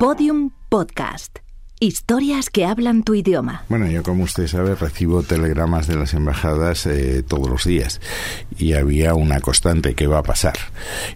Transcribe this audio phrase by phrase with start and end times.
[0.00, 1.49] Podium Podcast.
[1.82, 3.64] Historias que hablan tu idioma.
[3.70, 8.02] Bueno, yo como usted sabe recibo telegramas de las embajadas eh, todos los días
[8.58, 10.58] y había una constante, ¿qué va a pasar?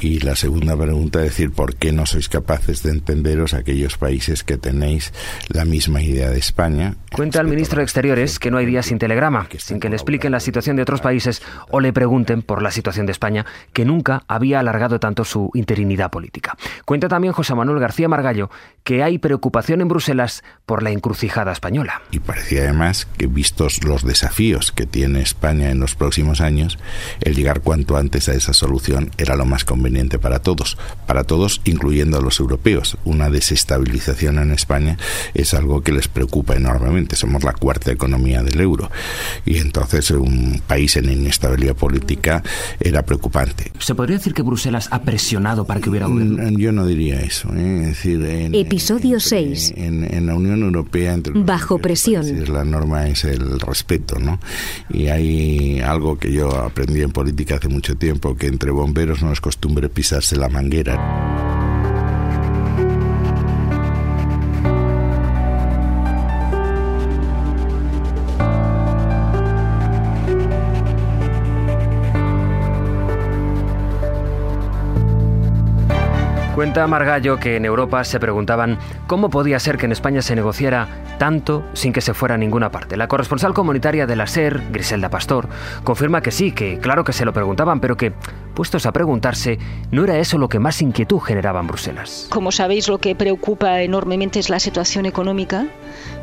[0.00, 4.44] Y la segunda pregunta es decir, ¿por qué no sois capaces de entenderos aquellos países
[4.44, 5.12] que tenéis
[5.48, 6.94] la misma idea de España?
[7.14, 10.32] Cuenta el ministro de Exteriores que no hay día sin telegrama, sin que le expliquen
[10.32, 13.44] la situación de otros países o le pregunten por la situación de España,
[13.74, 16.56] que nunca había alargado tanto su interinidad política.
[16.86, 18.48] Cuenta también José Manuel García Margallo
[18.84, 22.02] que hay preocupación en Bruselas por la encrucijada española.
[22.10, 26.78] Y parecía además que, vistos los desafíos que tiene España en los próximos años,
[27.20, 31.60] el llegar cuanto antes a esa solución era lo más conveniente para todos, para todos,
[31.64, 32.98] incluyendo a los europeos.
[33.04, 34.98] Una desestabilización en España
[35.34, 37.14] es algo que les preocupa enormemente.
[37.14, 38.90] Somos la cuarta economía del euro
[39.44, 42.42] y entonces un país en inestabilidad política
[42.80, 43.70] era preocupante.
[43.78, 46.50] ¿Se podría decir que Bruselas ha presionado para que hubiera gobierno?
[46.50, 47.54] Mm, yo no diría eso.
[47.54, 47.82] ¿eh?
[47.82, 49.74] Es decir, en, Episodio 6.
[49.76, 52.24] En, en la Unión Europea entre bajo presión.
[52.52, 54.38] la norma es el respeto, ¿no?
[54.90, 59.32] Y hay algo que yo aprendí en política hace mucho tiempo que entre bomberos no
[59.32, 61.35] es costumbre pisarse la manguera.
[76.56, 80.88] Cuenta Margallo que en Europa se preguntaban cómo podía ser que en España se negociara
[81.18, 82.96] tanto sin que se fuera a ninguna parte.
[82.96, 85.50] La corresponsal comunitaria de la SER, Griselda Pastor,
[85.84, 88.14] confirma que sí, que claro que se lo preguntaban, pero que,
[88.54, 89.58] puestos a preguntarse,
[89.90, 92.26] no era eso lo que más inquietud generaba en Bruselas.
[92.30, 95.66] Como sabéis, lo que preocupa enormemente es la situación económica.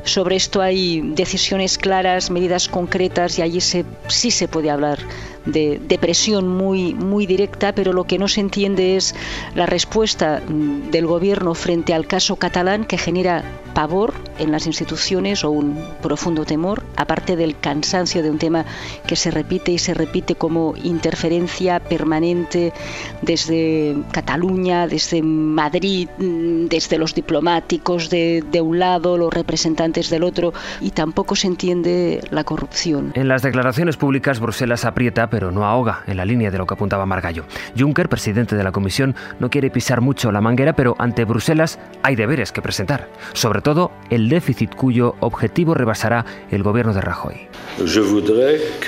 [0.03, 4.99] Sobre esto hay decisiones claras, medidas concretas y allí se, sí se puede hablar
[5.45, 9.15] de, depresión muy, muy directa, pero lo que no se entiende es
[9.55, 13.43] la respuesta mm, del gobierno frente al caso catalán que genera
[13.73, 18.65] pavor en las instituciones o un profundo temor, aparte del cansancio de un tema
[19.07, 22.73] que se repite y se repite como interferencia permanente
[23.21, 30.53] desde Cataluña, desde Madrid, mm, desde los diplomáticos de, un lado, los representantes del otro,
[30.79, 33.11] y tampoco se entiende la corrupción.
[33.15, 36.75] En las declaraciones públicas, Bruselas aprieta pero no ahoga, en la línea de lo que
[36.75, 37.45] apuntaba Margallo.
[37.77, 42.15] Juncker, presidente de la Comisión, no quiere pisar mucho la manguera, pero ante Bruselas hay
[42.15, 47.47] deberes que presentar, sobre todo el déficit cuyo objetivo rebasará el gobierno de Rajoy.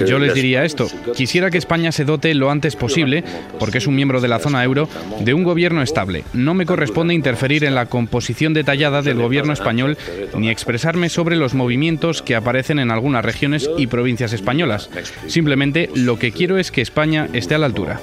[0.05, 0.87] Yo les diría esto.
[1.15, 3.23] Quisiera que España se dote lo antes posible,
[3.57, 4.87] porque es un miembro de la zona euro,
[5.21, 6.23] de un gobierno estable.
[6.33, 9.97] No me corresponde interferir en la composición detallada del gobierno español
[10.37, 14.89] ni expresarme sobre los movimientos que aparecen en algunas regiones y provincias españolas.
[15.27, 17.99] Simplemente lo que quiero es que España esté a la altura.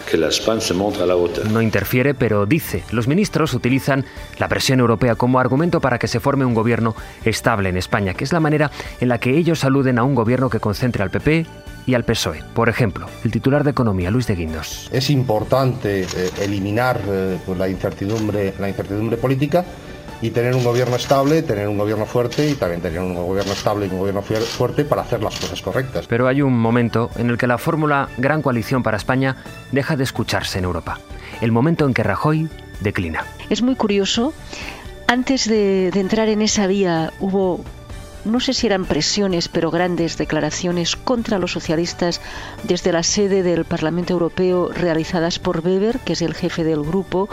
[1.51, 4.05] No interfiere, pero dice, los ministros utilizan
[4.39, 6.62] la presión europea como argumento para que se forme un gobierno
[7.25, 10.51] estable en España, que es la manera en la que ellos aluden a un gobierno
[10.51, 11.47] que concentre al PP
[11.87, 12.43] y al PSOE.
[12.55, 14.89] Por ejemplo, el titular de Economía, Luis de Guindos.
[14.93, 19.65] Es importante eh, eliminar eh, pues, la, incertidumbre, la incertidumbre política
[20.21, 23.87] y tener un gobierno estable, tener un gobierno fuerte y también tener un gobierno estable
[23.87, 26.07] y un gobierno fuerte para hacer las cosas correctas.
[26.07, 29.37] Pero hay un momento en el que la fórmula Gran Coalición para España
[29.73, 31.01] deja de escucharse en Europa.
[31.41, 32.49] El momento en que Rajoy
[32.81, 33.25] declina.
[33.51, 34.33] Es muy curioso.
[35.13, 37.61] Antes de, entrar en esa vía hubo
[38.25, 42.23] no sé si eran presiones, pero grandes declaraciones contra los socialistas
[42.63, 47.29] desde la sede del Parlamento Europeo realizadas por Weber, que es el jefe del grupo,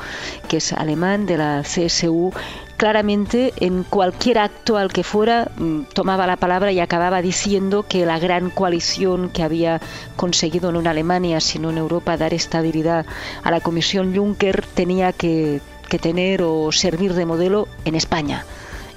[0.50, 2.34] que es alemán de la CSU,
[2.76, 8.06] claramente en cualquier acto al que fuera mm, tomaba la palabra y acababa diciendo que
[8.06, 9.80] la gran coalición que había
[10.18, 13.06] conseguido no en Alemania sino en Europa dar estabilidad
[13.42, 18.46] a la Comisión Juncker tenía que, que tener o servir de modelo en España.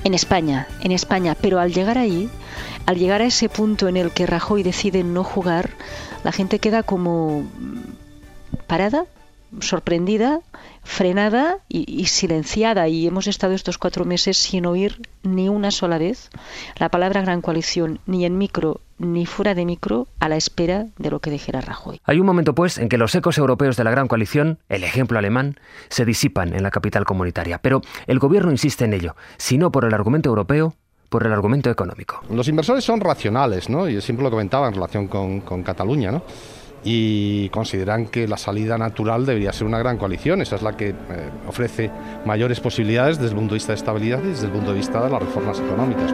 [0.04, 2.28] En España, en España, pero al llegar ahí,
[2.86, 5.70] al llegar a ese punto en el que Rajoy decide no jugar,
[6.24, 7.44] la gente queda como
[8.66, 9.06] parada,
[9.60, 10.40] sorprendida,
[10.82, 12.88] frenada y, silenciada.
[12.88, 16.30] Y hemos estado estos cuatro meses sin oír ni una sola vez
[16.76, 21.10] la palabra gran coalición, ni en micro ni fuera de micro, a la espera de
[21.10, 22.00] lo que dijera Rajoy.
[22.04, 25.18] Hay un momento, pues, en que los ecos europeos de la gran coalición, el ejemplo
[25.18, 25.58] alemán,
[25.88, 27.58] se disipan en la capital comunitaria.
[27.58, 30.76] Pero el gobierno insiste en ello, si no por el argumento europeo,
[31.08, 32.22] por el argumento económico.
[32.30, 33.88] Los inversores son racionales, ¿no?
[33.88, 36.22] Y siempre lo comentaba en relación con, con Cataluña, ¿no?
[36.84, 40.42] Y consideran que la salida natural debería ser una gran coalición.
[40.42, 40.94] Esa es la que eh,
[41.46, 41.90] ofrece
[42.24, 45.02] mayores posibilidades desde el punto de vista de estabilidad y desde el punto de vista
[45.02, 46.12] de las reformas económicas.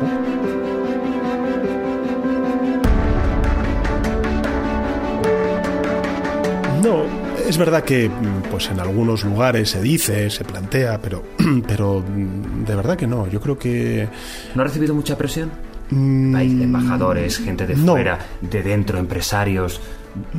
[6.83, 7.03] No,
[7.47, 8.11] Es verdad que
[8.51, 11.23] pues en algunos lugares se dice, se plantea, pero,
[11.67, 13.27] pero de verdad que no.
[13.29, 14.07] Yo creo que...
[14.55, 15.51] ¿No ha recibido mucha presión?
[15.91, 19.81] Mm, Hay embajadores, gente de fuera, de dentro, empresarios.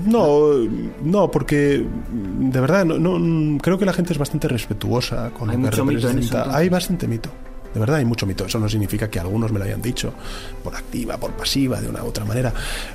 [0.06, 0.54] No,
[1.04, 5.70] no, porque de verdad no, creo que la gente es bastante respetuosa con Hay lo
[5.70, 6.56] que representa.
[6.56, 7.30] Hay bastante mito.
[7.74, 8.46] De verdad hay mucho mito.
[8.46, 10.14] Eso no significa que algunos me lo hayan dicho
[10.64, 12.54] por activa, por pasiva, de una u otra manera.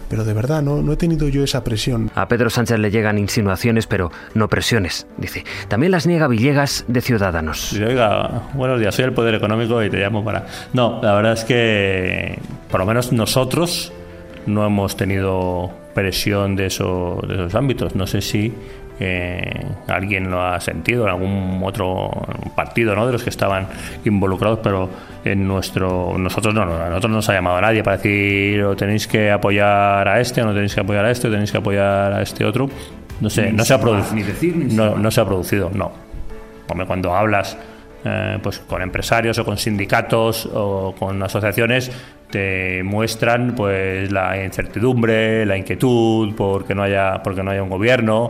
[0.09, 2.11] Pero de verdad no, no he tenido yo esa presión.
[2.15, 5.45] A Pedro Sánchez le llegan insinuaciones, pero no presiones, dice.
[5.69, 7.73] También las niega Villegas de Ciudadanos.
[7.73, 10.47] oiga, buenos días, soy el Poder Económico y te llamo para...
[10.73, 12.39] No, la verdad es que
[12.71, 13.93] por lo menos nosotros
[14.47, 17.95] no hemos tenido presión de, eso, de esos ámbitos.
[17.95, 18.53] No sé si
[18.99, 22.11] que alguien lo ha sentido en algún otro
[22.55, 23.07] partido ¿no?
[23.07, 23.67] de los que estaban
[24.05, 24.89] involucrados, pero
[25.25, 29.07] en nuestro nosotros no, nosotros no nos ha llamado a nadie para decir o tenéis
[29.07, 32.13] que apoyar a este o no tenéis que apoyar a este o tenéis que apoyar
[32.13, 32.69] a este otro.
[33.21, 34.97] No sé, no se ha producido.
[34.99, 35.93] No, se ha producido, no.
[36.67, 37.57] Como cuando hablas
[38.05, 41.91] eh, pues con empresarios o con sindicatos o con asociaciones
[42.31, 48.29] te muestran pues la incertidumbre, la inquietud porque no haya porque no haya un gobierno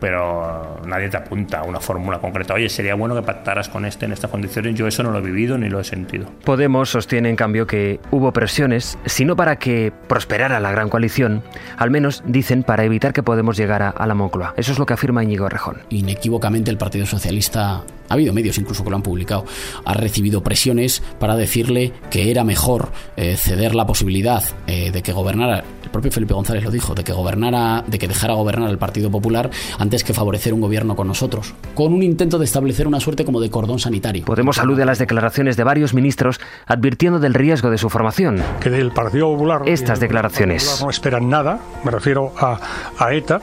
[0.00, 2.54] pero nadie te apunta a una fórmula concreta.
[2.54, 4.74] Oye, sería bueno que pactaras con este en estas condiciones.
[4.74, 6.26] Yo eso no lo he vivido ni lo he sentido.
[6.44, 11.42] Podemos sostiene, en cambio, que hubo presiones, sino para que prosperara la gran coalición,
[11.76, 14.54] al menos dicen para evitar que Podemos llegara a la Moncloa.
[14.56, 15.82] Eso es lo que afirma Íñigo Rejón.
[15.90, 19.44] Inequívocamente el Partido Socialista ha habido medios incluso que lo han publicado,
[19.84, 25.12] ha recibido presiones para decirle que era mejor eh, ceder la posibilidad eh, de que
[25.12, 28.78] gobernara, el propio Felipe González lo dijo, de que gobernara, de que dejara gobernar el
[28.78, 33.00] Partido Popular antes que favorecer un gobierno con nosotros, con un intento de establecer una
[33.00, 34.24] suerte como de cordón sanitario.
[34.24, 38.42] Podemos alude a las declaraciones de varios ministros advirtiendo del riesgo de su formación.
[38.60, 42.60] Que del Partido Popular estas declaraciones no esperan nada, me refiero a,
[42.98, 43.40] a ETA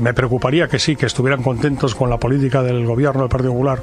[0.00, 3.82] me preocuparía que sí, que estuvieran contentos con la política del gobierno del Partido Popular,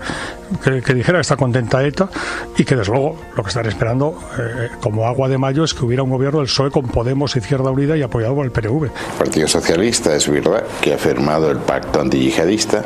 [0.63, 2.09] que, dijera que está contenta ETA
[2.57, 5.85] y que desde luego lo que están esperando eh, como agua de mayo es que
[5.85, 8.83] hubiera un gobierno del PSOE con Podemos, Izquierda Unida y apoyado por el PNV.
[8.85, 12.83] El Partido Socialista es verdad que ha firmado el pacto antiyihadista,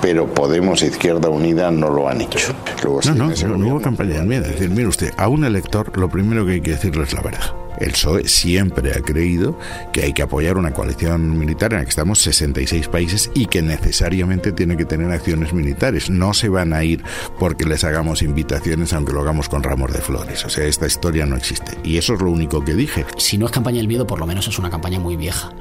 [0.00, 2.54] pero Podemos e Izquierda Unida no lo han hecho.
[2.84, 4.44] no, no, no hubo campaña de miedo.
[4.44, 7.22] Es decir, mire usted, a un elector lo primero que hay que decirle es la
[7.22, 7.67] verdad.
[7.78, 9.58] El PSOE siempre ha creído
[9.92, 13.62] que hay que apoyar una coalición militar en la que estamos 66 países y que
[13.62, 16.10] necesariamente tiene que tener acciones militares.
[16.10, 17.02] No se van a ir
[17.38, 20.44] porque les hagamos invitaciones aunque lo hagamos con ramos de flores.
[20.44, 21.78] O sea, esta historia no existe.
[21.84, 23.04] Y eso es lo único que dije.
[23.16, 25.52] Si no es campaña del miedo, por lo menos es una campaña muy vieja.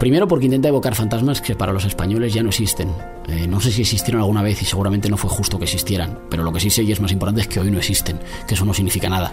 [0.00, 2.88] Primero porque intenta evocar fantasmas que para los españoles ya no existen.
[3.28, 6.42] Eh, no sé si existieron alguna vez y seguramente no fue justo que existieran, pero
[6.42, 8.18] lo que sí sé y es más importante es que hoy no existen,
[8.48, 9.30] que eso no significa nada.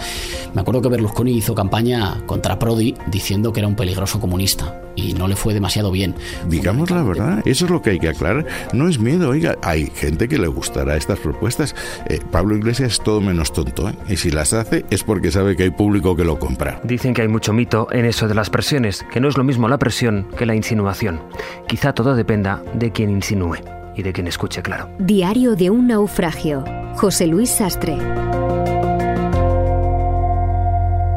[0.53, 5.13] Me acuerdo que Berlusconi hizo campaña contra Prodi diciendo que era un peligroso comunista y
[5.13, 6.15] no le fue demasiado bien.
[6.49, 8.45] Digamos la verdad, eso es lo que hay que aclarar.
[8.73, 11.73] No es miedo, oiga, hay gente que le gustará estas propuestas.
[12.07, 13.95] Eh, Pablo Iglesias es todo menos tonto, ¿eh?
[14.09, 16.81] y si las hace es porque sabe que hay público que lo compra.
[16.83, 19.69] Dicen que hay mucho mito en eso de las presiones, que no es lo mismo
[19.69, 21.21] la presión que la insinuación.
[21.67, 23.57] Quizá todo dependa de quien insinúe
[23.95, 24.89] y de quien escuche, claro.
[24.99, 26.63] Diario de un naufragio.
[26.95, 28.26] José Luis Sastre.